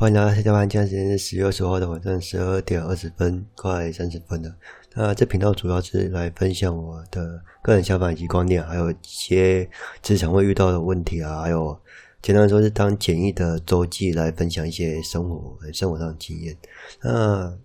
[0.00, 4.54] 欢迎大家收看，现在时间是十月二十号的晚上十二点二十分，快三十分了。
[4.94, 9.68] 那这频道主要是来分享我的个人想法以及观念，还有一些
[10.00, 11.76] 职场会遇到的问题啊，还有
[12.22, 16.56] 简单说是当简易的周记来分享一些生活生活上的经验。
[17.02, 17.58] 那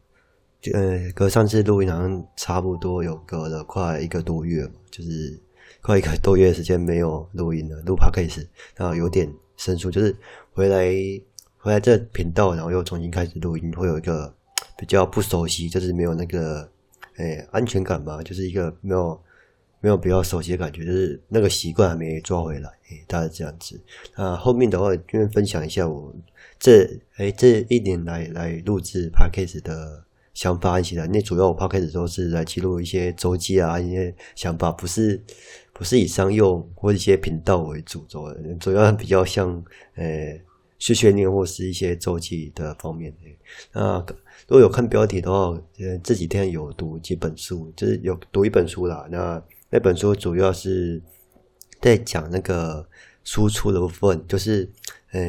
[0.74, 5.40] 呃，隔上次录音好像差不多有隔了快一个多月嘛，就是
[5.84, 10.16] 快一个多月的时间没有录音了，录 Podcast，然后有点生疏，就是
[10.52, 10.92] 回来。
[11.64, 14.36] 回来这频道，然后又重新开始录音，会有一个
[14.78, 16.70] 比较不熟悉，就是没有那个
[17.16, 19.18] 诶安全感吧，就是一个没有
[19.80, 23.82] 没有比较熟悉的感觉，就是那个习惯还没抓回来，诶大概这样子。
[24.18, 26.14] 那后面的话，就分享一下我
[26.60, 30.04] 这诶这一年来来录制 Podcast 的
[30.34, 31.08] 想法一起来。
[31.08, 35.24] 那主要我 Podcast 都是来记录一些周记啊，一些想法，不是
[35.72, 38.28] 不是以商用或一些频道为主轴，
[38.60, 39.64] 主要比较像
[39.96, 40.44] 诶。
[40.86, 43.16] 是学年或是一些周记的方面。
[43.72, 43.98] 那
[44.48, 49.08] 如果有看标题的话，呃，这几天有读几本书，就是有读一本书啦。
[49.10, 51.02] 那那本书主要是
[51.80, 52.86] 在讲那个
[53.24, 54.70] 输出的部分，就是，
[55.14, 55.22] 呃，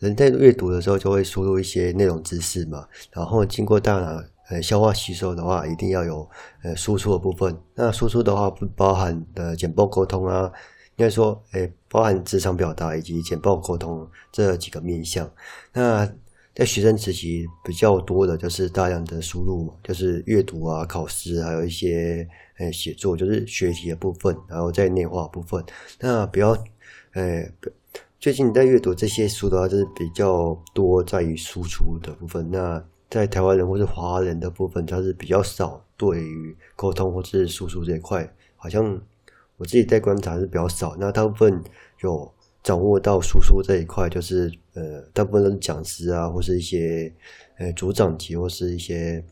[0.00, 6.28] 人在阅读的时候就会输入一些内容知识嘛，然后经过大脑呃消化吸收的话，一定要有
[6.64, 7.56] 呃输出的部分。
[7.76, 10.50] 那输出的话不包含的简报沟通啊。
[10.96, 15.30] 应该说，诶，包含职场表达以及简报沟通这几个面向。
[15.74, 16.10] 那
[16.54, 25.62] 在学生时期比较多的就是大量的输入嘛，就是阅读啊、考试，还有一些诶写作，就是学习的部分，然后在内化部分。
[26.00, 26.56] 那比较，
[27.12, 27.52] 诶，
[28.18, 32.50] 最近在阅读这些书的话，就是比较多在于输出的部分。
[32.50, 38.98] 那在台湾人或是华人的部分，它是比较少对于沟通或是输出这一块，好像。
[39.56, 41.62] 我自己在观察是比较少，那大部分
[42.02, 42.30] 有
[42.62, 47.12] 掌握到输出这一块，就是呃，大部分都是讲师啊，或是一些
[47.58, 49.24] 呃组长级，或是一些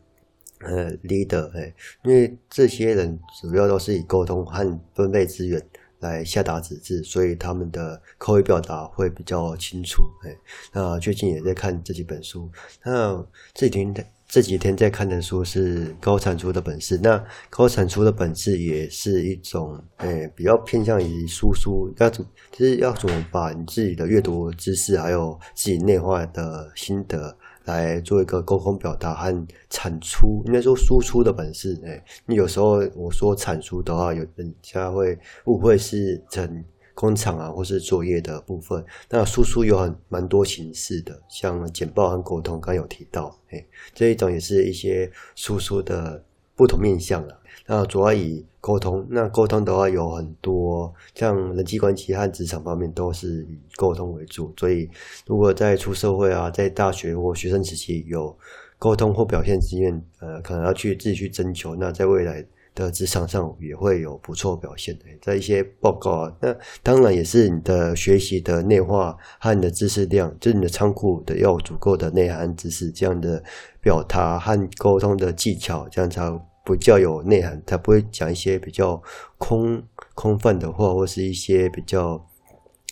[0.59, 5.61] 呃 leader，哎，因为这些人主要都是以沟通和分配资源
[5.99, 10.35] 来下达指示，所以他们的口语表达会比较清楚，哎，
[10.73, 12.49] 那最近也在看这几本书，
[12.83, 13.93] 那这几天。
[14.27, 16.97] 这几天在看的书是高产出的本事。
[16.97, 31.79] 那高产出的本事也是一种，诶，比较偏向于输出，要怎，就是要怎么把你自己的阅读知识，还有自己内化的心得，来做一个沟通表达和产出，应该说输出的本事。
[31.85, 36.63] 哎，你有时候我说产出的话，有人家会误会是成。
[36.97, 43.61] 工厂啊，或是作业的部分，那输出有很蛮多形式的，像简报和沟通，刚有提到，哎，
[43.93, 46.23] 这一种也是一些输出的
[46.55, 47.39] 不同面向了。
[47.67, 54.53] 那主要以沟通，那沟通的话有很多，像人际关系和职场方面都是以沟通为主。
[54.57, 54.89] 所以，
[55.25, 58.35] 如果在出社会啊，在大学或学生时期有
[58.77, 61.75] 沟通或表现经验，呃，可能要去自己去征求。
[61.75, 62.45] 那在未来。
[62.75, 66.53] 的职场上也会有不错表现的，在一些报告啊，那
[66.83, 73.41] 当然也是你的学习的内化和你的知识量，就是你的仓库的要足够的内涵知识，这样的
[73.81, 76.29] 表达和沟通的技巧，这样才
[76.65, 79.01] 比较有内涵，才不会讲一些比较
[79.37, 79.81] 空
[80.13, 82.21] 空泛的话，或是一些比较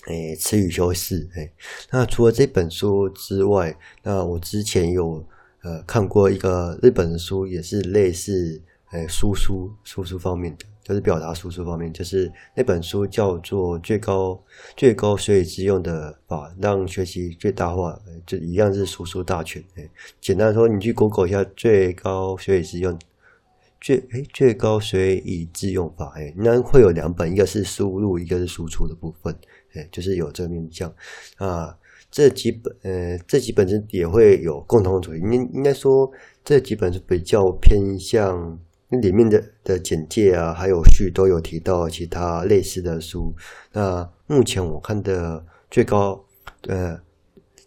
[0.08, 1.30] 诶词语修饰。
[1.36, 1.52] 诶，
[1.92, 5.22] 那除了这本书之外，那我之前有
[5.62, 8.62] 呃看过一个日本的书，也是类似。
[8.94, 14.40] 诶，输出输出方面的，就是表达输出方面，就是那本书叫做《最高
[14.78, 17.92] 最高学以致用的法，让学习最大化》，
[18.26, 19.62] 就一样是输出大全。
[19.76, 19.90] 诶，
[20.22, 22.98] 简单说，你去 Google 一下“最高学以致用”，
[23.82, 29.36] 最诶最高学以致用法，诶，那会有两本，一个是输入，一个是输出的部分。
[29.74, 30.94] 诶，就是有这面向
[31.38, 31.76] 啊。
[32.12, 36.12] 这几本呃，这几本是也会有共同主义，应应该说
[36.46, 38.60] 这几本是比较偏向。
[39.02, 43.34] 里面的的简介啊，还有序都有提到其他类似的书。
[43.72, 46.24] 那目前我看的最高，
[46.68, 47.00] 呃，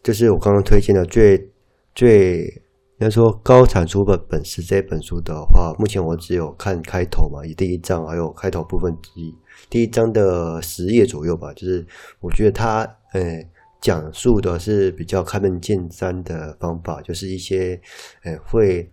[0.02, 1.50] 就是我刚刚推荐的最
[1.94, 9.34] 最，应该说高产出的本事这本书的话，目前我只有看开头嘛，以第一章还有开头部分之一，
[9.68, 11.52] 第一章的十页左右吧。
[11.54, 11.86] 就是
[12.20, 13.44] 我觉得它，呃，
[13.80, 17.80] 讲述的是比较开门见山的方法，就是一些，
[18.22, 18.90] 呃，会，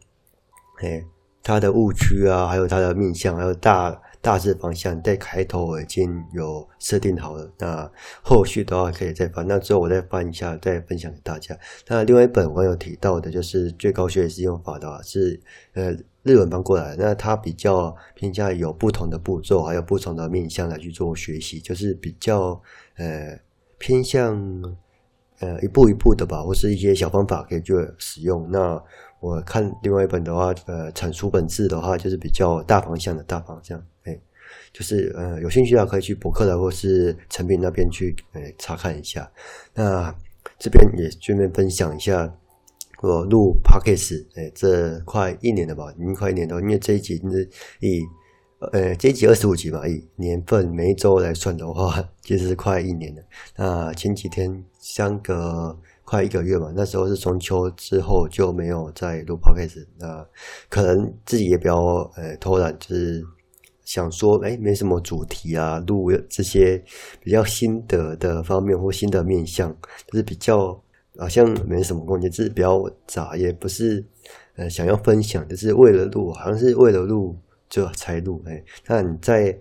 [0.81, 1.12] 呃。
[1.44, 7.51] 它的误区啊，还有它的面向，还有大大致方向，在开头已经有设定好了。
[7.60, 7.92] 那
[8.22, 11.54] 后续的话可以再翻，那之后我再翻一下，再分享给大家。
[11.88, 15.38] 那另外一本我有提到的，就是最高学以致用法的话，是
[15.74, 15.92] 呃
[16.24, 16.95] 日文翻过来。
[16.98, 22.62] 那它比较偏向有不同的步骤，还有不同的面向来去做学习，就是比较
[22.96, 23.38] 呃
[23.78, 24.75] 偏向。
[25.39, 28.50] 呃一步一步的吧，或是一些小方法可以去使用。
[28.50, 28.81] 那
[29.24, 34.20] 我看另外一本的话，呃，产书本质的话，就是比较大方向的大方向，哎，
[34.74, 39.31] 就是呃有兴趣的可以去博客的或是诚品那边去呃查看一下。
[39.74, 40.14] 那
[40.60, 42.30] 这边也顺便分享一下。
[43.02, 46.60] 我录 Podcast，哎，这快一年了吧，已经快一年了。
[46.62, 47.50] 因为这一集是
[47.81, 48.02] 以，
[48.72, 53.22] 呃，这一集二十五集嘛，以年份每一周来算的话，其实是快一年了。
[53.58, 55.78] 那前几天相隔
[56.13, 59.83] 快一个月嘛，那时候是中秋之后就没有再录 Podcast。
[59.98, 60.24] 那
[60.69, 61.75] 可能自己也比较
[62.15, 63.25] 呃偷懒，就是
[63.83, 66.77] 想说，哎，没什么主题啊，录这些
[67.19, 69.75] 比较心得的方面或心得面向，
[70.06, 70.80] 就是比较。
[71.19, 74.04] 好像没什么贡献，只是比较杂，也不是
[74.56, 77.38] 呃想要分享，就是为了录，好像是为了录
[77.69, 78.42] 就才录。
[78.48, 79.56] 哎，那你在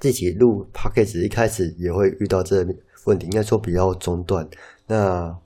[0.00, 2.66] 自己录 Podcast 一开始也会遇到这
[3.04, 4.48] 问题，应该说比较中断。
[4.86, 5.38] 那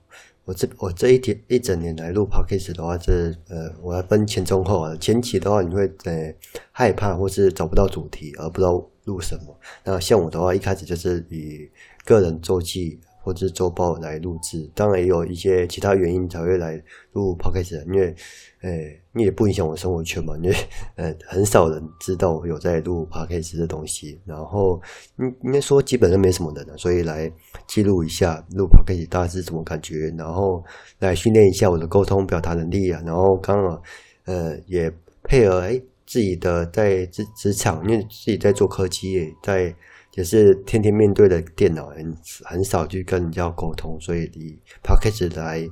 [0.47, 3.11] 我这我这一天一整年来录 Podcast 的话，这
[3.49, 4.95] 呃我要分前中后啊。
[4.95, 6.33] 前期的话，你会呃
[6.71, 9.59] 害怕或是找不到主题而不知道录什么。
[9.83, 11.69] 那像我的话，一开始就是以
[12.05, 12.97] 个人周记。
[13.27, 16.81] 或者周报来录制，当然也有一些其他原因才会来
[17.11, 18.15] 录 Podcast，因为，
[18.61, 20.55] 诶，你也不影响我生活圈嘛，因为，
[20.95, 24.81] 呃，很少人知道我有在录 Podcast 的东西，然后，
[25.19, 27.29] 应应该说基本上没什么人了，所以来
[27.67, 30.63] 记录一下录 Podcast 大概是什么感觉，然后
[30.99, 33.83] 来训练一下我的沟通表达能力啊，然后刚好，
[34.23, 34.89] 呃，也
[35.23, 39.75] 配合诶自己的在职职场，因为自己在做科技，在。
[40.17, 45.69] 也是天天面对的电脑，很很少去跟人家沟通，所以以 Podcast 来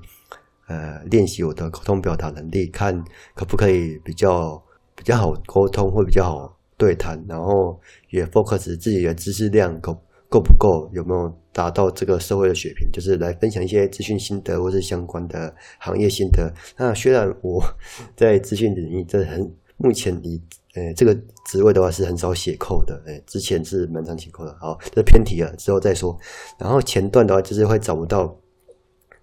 [0.67, 3.03] 呃练习我的沟通表达能力，看
[3.33, 4.63] 可不可以比较
[4.95, 7.81] 比较好沟通，会比较好对谈，然后
[8.11, 9.99] 也 focus 自己的知识量够
[10.29, 16.53] 够不够，有没有达到这个社会的水平，就是来分享一些资讯心得或是相关的行业心得。
[16.77, 17.59] 那虽然我
[18.15, 20.39] 在资讯领域这很目前离。
[20.75, 24.55] 诶，这个职位的话是很少写扣的，诶，之前是蛮常写扣的。
[24.59, 26.17] 好，这偏题了，之后再说。
[26.59, 28.37] 然后前段的话就是会找不到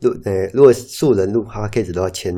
[0.01, 2.35] 如，诶，如果素人录 Podcast 的话，前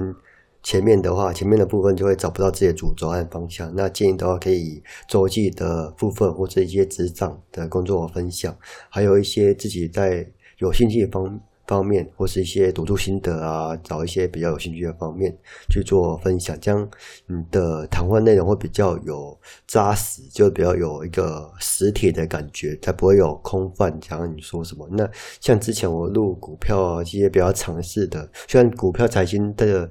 [0.63, 3.73] 前面的话，前面的部分就会找不到自己的主轴和方向。
[3.77, 8.57] 那建议的话，可以周记的部分或者一些职场的工作分享，
[8.89, 10.27] 还有一些自己在
[10.59, 11.41] 有兴趣的方。
[11.67, 15.35] 方面或是一些读书心得啊，找一些比较有兴趣的方面
[15.71, 16.89] 去做分享，这样
[17.27, 24.87] 你的谈话内容会比较有扎实，就比较有一个实体的感觉，才不会有空泛讲你说什么。
[24.91, 25.09] 那
[25.41, 29.91] 像之前我录股票啊，一些比较尝试的，虽然股票财经的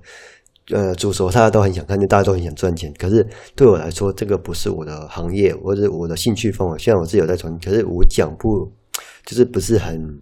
[0.70, 6.78] 呃主轴大家都很想看见，大家都很想赚钱，可是对我来说，这个不是我的行业或者我的兴趣方法。
[6.78, 8.72] 虽然我自己有在传，可是我讲不
[9.26, 10.22] 就是不是很。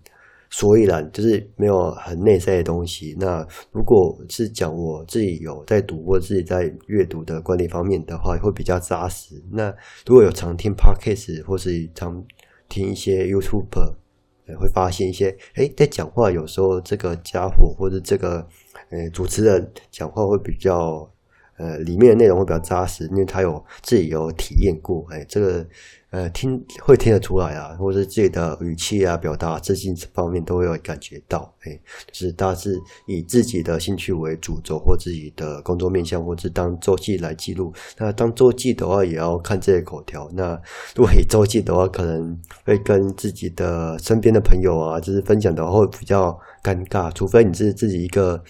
[0.52, 3.16] 所以啦，就是没有很内在的东西。
[3.20, 9.42] 那如果是讲我自己有在读或自己在阅读的管理方面的话，会比较扎实。
[9.50, 9.74] 那
[10.06, 12.24] 如果有常听 Podcast 或是常
[12.70, 13.66] 听一些 YouTube，
[14.60, 18.46] 会发现一些，诶，在讲话有时候这个家伙或者这个
[18.90, 21.10] 呃主持人讲话会比较。
[21.62, 25.68] 呃，里面的内容会比较扎实，因为他有自己有体验过，哎，这个
[26.10, 31.80] 呃听会听得出来啊，或者是自己的语气啊、表达、自信方面都会有感觉到，哎，
[32.12, 37.72] 就是大致以自己的兴趣为主轴，或自己的工作面向，或是当周记来记录。
[38.00, 40.28] 那当周记的话，也要看这些口条。
[40.34, 40.60] 那
[40.96, 48.44] 如果以周记的话，可能会跟自己的身边的朋友啊，就是分享的话会比较尴尬，除非你是自己一个。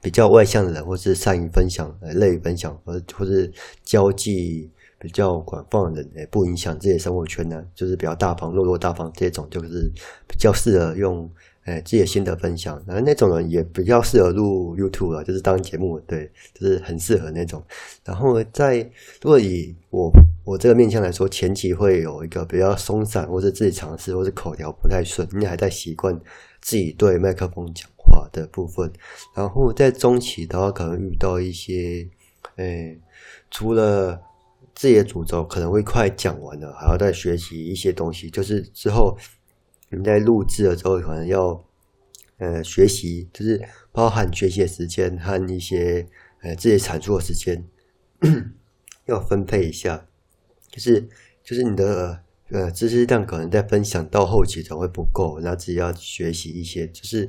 [0.00, 3.52] 比较外向的人，或是善于分享、呃，乐于分享，或或是
[3.84, 9.90] 交际比较广泛的人，也不影响自己的生活圈呢，就是比较大方、落落大方这种，就是
[10.26, 11.30] 比较适合用，
[11.64, 12.82] 呃，自己的心得分享。
[12.86, 17.62] 然后那种人也比较适合录 YouTube 啊，就是当节目，对，就是很适合那种。
[18.04, 18.78] 然后在
[19.20, 20.12] 如果以我
[20.44, 26.18] 我这个面向来说，前期会有一个比较松散，或是自己尝试，或是口条不太顺，因为还在习惯
[26.60, 27.88] 自己对麦克风讲。
[28.32, 28.90] 的部分，
[29.34, 32.08] 然后在中期的话，可能遇到一些，
[32.56, 32.98] 诶，
[33.50, 34.18] 除了
[34.74, 38.30] 自己的主轴可能会快讲完了，还要再学习一些东西。
[38.30, 39.18] 就是之后
[39.90, 41.62] 你在录制的时候，可能要
[42.38, 43.60] 呃学习，就是
[43.92, 46.06] 包含学习的时间和一些
[46.42, 47.64] 呃自己产出的时间
[49.06, 50.06] 要分配一下。
[50.70, 51.08] 就是
[51.42, 57.28] 就是你的呃知识量可能在分享到后期才会不够，然后自己要学习一些，就是。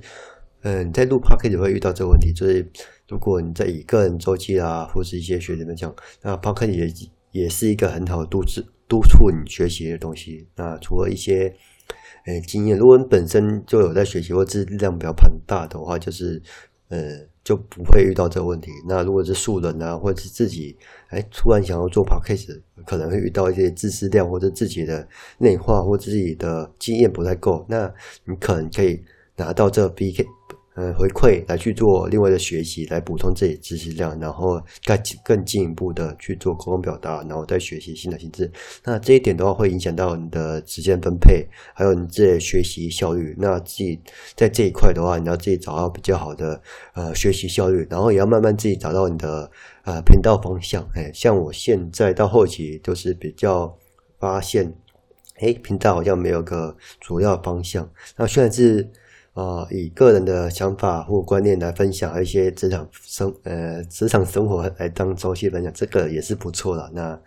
[0.62, 2.70] 嗯，在录 Podcast 会遇到这个问题，就是
[3.08, 10.48] 如果你在以个人周记啊，或是一些学者们讲，那 p o c a s t 也也是一个很好的督促督促你学习的东西。
[10.56, 11.54] 那除了一些
[12.25, 12.78] 诶经验。
[12.78, 16.42] 如果你本身就有在学习或资量比较庞大的话，就是
[16.89, 18.70] 呃就不会遇到这个问题。
[18.88, 27.92] 那如果是素人啊，或者是自己哎突然想要做 podcast，可能会遇到一些知识量或者自己的内化或自己的经验不太够，那
[28.25, 29.01] 你可能可以
[29.38, 30.25] 拿到这 BK。
[30.79, 38.50] 呃，回馈来去做另外的学习，来补充自己知识量，然后更更进一步的去做沟通表达，然后再学习新的心智。
[38.86, 43.36] 那这一点的话，会影响到你的时间分配，还有你自己的学习效率。
[43.38, 44.00] 那自己
[44.38, 46.62] 在这一块的话，你要自己找到比较好的
[46.93, 49.51] 呃学习效率，然后也要慢慢自己找到你的
[49.83, 50.81] 呃频道方向。
[50.95, 53.77] 哎，像我现在到后期就是比较
[54.17, 54.74] 发现，
[55.41, 57.91] 哎，频道好像没有个主要方向。
[58.15, 58.89] 那虽然是。
[59.33, 66.91] 啊、以个人的想法或观念来分享一些职场生呃职场生活来当周期分享，这个也是不错的。
[66.93, 67.21] 那，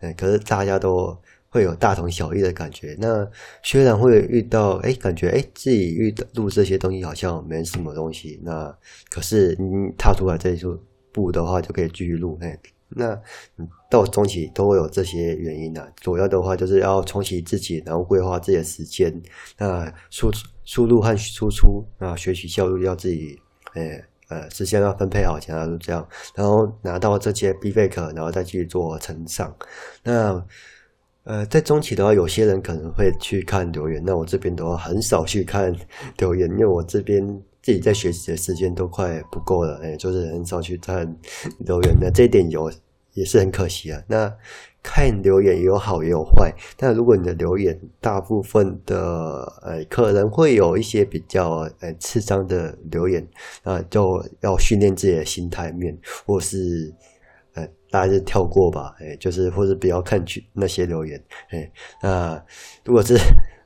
[0.00, 1.16] 呃，可是大家都
[1.48, 2.96] 会有大同小异的感觉。
[2.98, 3.26] 那
[3.62, 8.40] 虽然会遇到，哎，感觉哎自己遇到录这些东西好像没什么东西。
[8.42, 8.76] 那
[9.10, 10.60] 可是你踏出来这一
[11.12, 12.38] 步的话，就可以继续录。
[12.42, 12.58] 哎。
[12.94, 13.20] 那
[13.90, 15.86] 到中期都会有这些原因呢。
[16.00, 19.12] 主要的话就是要重启自己，然后规划自己的时间。
[19.58, 20.30] 那输
[20.64, 23.38] 输入和输出啊，学习效率要自己，
[23.74, 26.06] 诶呃，时间要分配好，其他都这样。
[26.34, 29.54] 然后拿到这些必备课然后再去做成长。
[30.02, 30.44] 那
[31.24, 34.02] 呃，在中期的话，有些人可能会去看留言。
[34.04, 35.74] 那我这边的话，很少去看
[36.18, 37.42] 留言，因为我这边。
[37.64, 40.98] 自己在学习的时间都快不够了，哎，就是很少去看
[41.60, 42.70] 留言的，这一点有
[43.14, 44.00] 也是很可惜啊。
[44.06, 44.32] 那
[44.82, 53.26] 看留言有好也有坏，但如果你的留言大部分的呃可能会有一些比较呃刺伤的留言，
[53.62, 56.92] 那就要训练自己的心态面，或是
[57.54, 62.44] 呃大家就跳过吧，哎，就是或是不要看去那些留言，哎，那
[62.84, 63.16] 如果是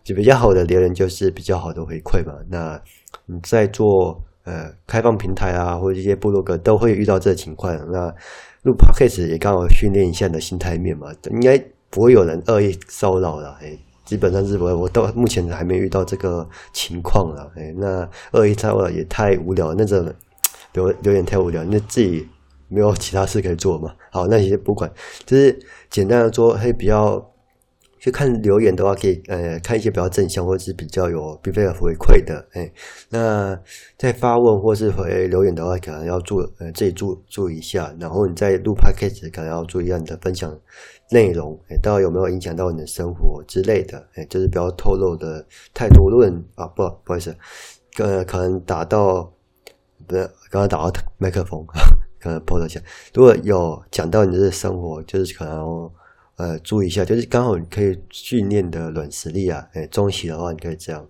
[0.05, 2.81] 就 比较好的留言，就是比较好的回馈嘛，那。
[3.31, 7.75] 你在做呃开放平台啊，或者一些部落格都会遇到这情况。
[7.91, 8.15] 那
[8.63, 13.57] 录 podcast 也刚好训练一下你的心态面嘛，应该不会有人恶意骚扰了。
[13.63, 17.51] 哎，基本上是不会，我到目前还没遇到这个情况了。
[17.57, 20.13] 哎，那恶意骚扰也太无聊，那种
[20.73, 22.27] 留留言太无聊，那自己
[22.69, 23.95] 没有其他事可以做嘛。
[24.11, 24.91] 好，那些不管，
[25.25, 25.59] 就是
[25.91, 27.25] 简单的说，会比较。
[27.99, 32.73] 去看留言的话，可以呃看一些比较正向或者是比较有必备的回馈的，哎，
[33.11, 33.59] 那
[33.97, 37.95] 在发问或是回留言的话，可能要注呃自己注注意一下。
[37.99, 40.57] 然后你在录 podcast 可能要注意一下你的分享
[41.11, 47.37] 内容，哎，到底有没有影响到你的生活之类的，哎，就是不要透露的太多论啊，不不好意思，
[47.99, 49.33] 呃，可能打到
[50.07, 51.67] 不是刚刚打到麦克风，
[52.21, 52.81] 可能破了一下。
[53.13, 55.91] 如果有讲到你的生活，就是可能。
[56.39, 59.69] 呃，注意一下，就是刚好你可以训练的软实力啊。
[59.75, 61.05] 诶，中期的话，你可以这样。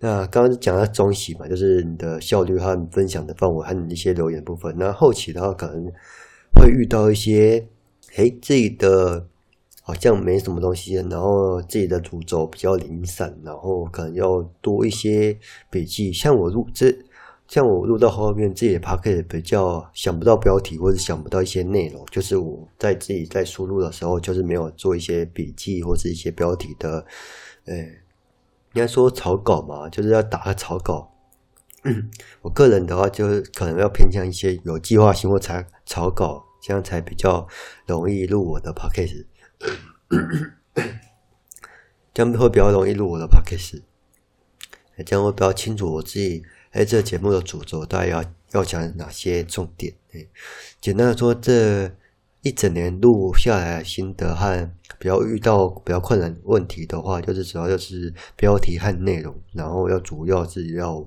[0.00, 4.74] 那刚刚讲到中期嘛，就是你的效率和分享的范围和你一些留言部分。
[4.76, 5.84] 那后期的话，可能
[6.54, 7.64] 会遇到一些，
[8.16, 9.24] 诶，自己的
[9.82, 15.38] 好像没什么东西，然后自己的主轴比较零散，然后可能要多一些
[15.70, 16.12] 笔记。
[16.12, 16.92] 像我录这。
[17.48, 27.04] 像我录到后面，自己的 p o c a s t 比较想不到标题，或者想不到一些内容，就是我在自己在输入的时候，就是没有做一些笔记或是一些标题的，
[27.66, 27.92] 呃，应
[28.72, 31.12] 该说草稿嘛，就是要打个草稿。
[32.40, 37.46] 我个人的话，就是可能要偏向一些有计划性或才草稿，这样才比较
[37.86, 39.26] 容易录我的 p o c a s t
[42.14, 46.42] 这样会比较容易录我的 p o c a s t 这样会比较清楚我自己。
[46.72, 49.94] 哎，这节目的主轴大概要要讲哪些重点？
[50.12, 50.26] 哎，
[50.80, 51.90] 简单的说，这
[52.40, 61.04] 一整年录下来的心得和比较遇到比较困难问题的话，就是主要就是标题和内容，然后要主要是要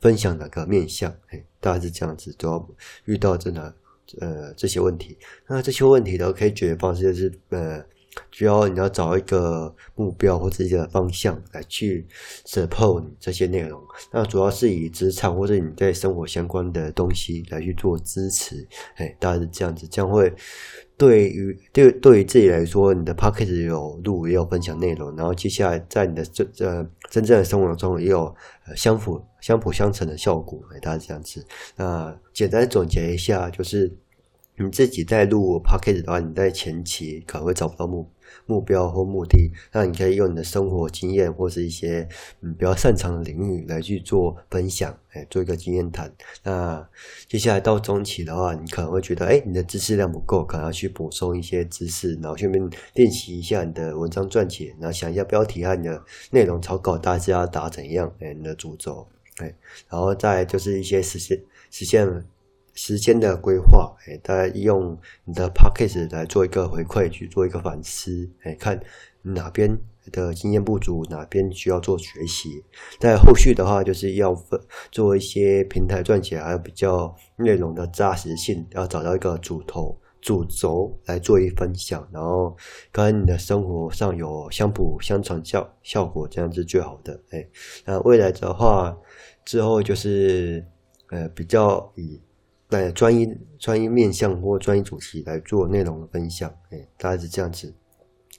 [0.00, 1.10] 分享哪个面向？
[1.28, 2.68] 哎，大概是这样子，主要
[3.04, 3.72] 遇到这哪
[4.20, 5.16] 呃这些问题。
[5.46, 7.84] 那这些问题的可以解决方式就是呃。
[8.30, 12.06] 主要你要找一个目标或者一个方向来去
[12.46, 13.80] support 这些内容，
[14.12, 20.32] 那主要是以职场或者你在生活相关的东西来去做支持，哎，大概是这样子，将会
[20.96, 28.34] 对于对对于自己来说，你的 podcast 有录也有分享内容，然后接下来在你的这呃真正的生活中也有
[28.66, 31.44] 呃相辅相辅相成的效果，哎，大概是这样子。
[31.76, 33.92] 那简单总结一下，就是。
[34.58, 38.10] 你自己在录 podcast 的话，你在前期可能会找不到目
[38.44, 42.06] 目标或目的，那你可以用你的生活经验或是一些
[42.40, 46.12] 嗯比较擅长的领域来去做分享，哎，做一个经验谈。
[46.42, 46.86] 那
[47.28, 59.54] 接下来到中期的话，你可能会觉得，哎，你的知识量不够，可能要去补充一些知识，然后顺便练习一下你的文章撰写，然后想一下标题和你的内容草稿大致要打怎样，哎，你的主轴，哎，
[59.88, 62.24] 然后再就是一些实现实现。
[62.80, 68.80] 时间的规划，哎，大家用你的 podcast 来做一个回馈，去做一个反思，哎，看
[69.20, 69.76] 哪边
[70.12, 72.62] 的经验不足，哪边需要做学习。
[73.00, 74.60] 在后续的话，就是要分
[74.92, 82.56] 做一些平台撰写，还有比较内容的扎实性，要找到一个主头、主轴来做一分享，然后
[82.92, 87.20] 跟你的生活上有相辅相成效效果，这样是最好的。
[87.30, 87.44] 哎，
[87.84, 88.96] 那未来的话，
[89.44, 90.64] 之后就是
[91.10, 92.20] 呃比较以。
[92.70, 93.26] 来专一
[93.58, 97.74] 专一面向或专一主题来做内容的分享，哎，大概是这样子。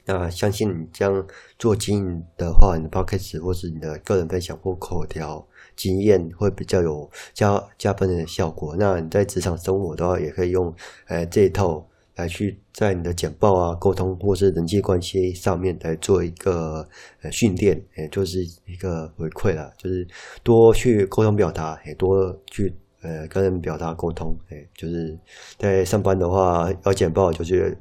[0.05, 1.25] 那相信你将
[1.57, 8.75] 做经营的话，你的 p o c k e t 或是你的个人分享或口条经验会比较有加加分的效果。
[8.77, 10.73] 那你在职场生活的话，也可以用
[11.07, 16.87] 呃这一套来去在你的简报啊、沟通或是人际关系上面来做一个
[17.21, 20.07] 呃训练，哎，就是一个回馈啦，就是
[20.41, 22.73] 多去沟通表达，也多去。
[23.01, 25.17] 呃，跟人表达沟通，哎，就是
[25.57, 27.77] 在上班的话要简报，就是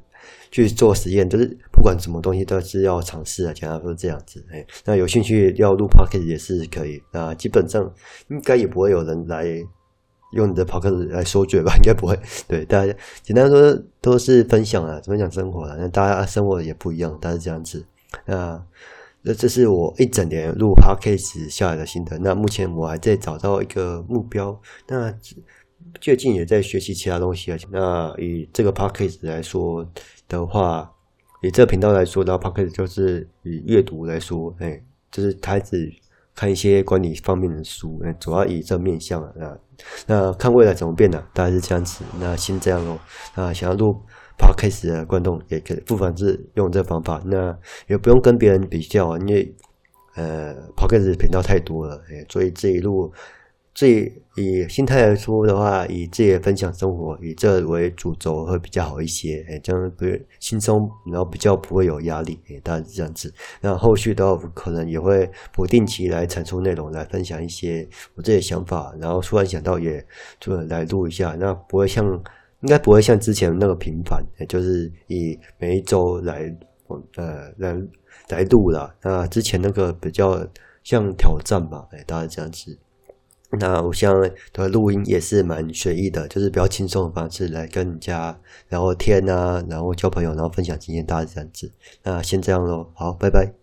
[0.50, 7.92] 去做实验，就是不管什么东西都是要尝试啊，讲的都是这样子，哎，那有兴趣要录 Pocket 也是可以，那基本上
[8.28, 9.44] 应该也不会有人来
[10.32, 17.84] 用你的 Pocket 来说嘴吧， 应该不会，对，大家简单说都是分享啊，分享生活了，那大家生活也不一样，大概是这样子，
[18.24, 18.62] 那。
[19.22, 22.16] 那这是我一整年录 podcast 下来的心得。
[22.18, 24.58] 那目前我还在找到一个目标。
[24.86, 25.12] 那
[26.00, 27.58] 最近也在学习其他东西啊。
[27.70, 29.86] 那以这个 podcast 来说
[30.28, 30.90] 的话，
[31.42, 35.92] 以这个频道来说，然后 podcast 就是以阅读来说，哎，就是开始
[36.34, 39.32] 看一些管理方面的书，哎，主要以这面向啊。
[39.36, 39.58] 那
[40.06, 41.22] 那看未来怎么变呢？
[41.34, 42.04] 大概是这样子。
[42.20, 42.98] 那先这样咯。
[43.34, 44.00] 那想要录。
[44.38, 47.56] Podcast 的观众也可以不妨是用这方法，那
[47.88, 49.54] 也不用跟别人比较，因为
[50.14, 53.12] 呃，Podcast 频道太多了，哎，所以这一路，
[53.74, 63.32] 这以心态来说的话，以自己的分享生活，以这为主轴会比较好一些，哎，这样不会轻松，然后比较不会有压力，哎，大概是这样子。
[63.60, 70.04] 那后续的话，可能也会不定期来产出内容，来分享一些我自己的想法，然后突然想到也
[70.40, 72.22] 就来录一下，那不会像。
[72.60, 76.54] 应该不会像之前那个频繁，也就是以每一周来，
[77.16, 77.76] 呃，来
[78.28, 78.94] 来录了。
[79.02, 80.46] 那之前那个比较
[80.82, 82.78] 像挑战吧，哎，大概这样子。
[83.50, 91.72] 那我现在的录音也是蛮随意的，就是比较轻松的方式来跟人家聊天啊，然后交朋友，然后分享经验，大概这样子。
[92.02, 93.54] 那先这样喽，好，拜拜。